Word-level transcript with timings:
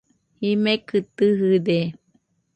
Jimekɨ 0.45 0.97
tɨjɨde 1.17 1.79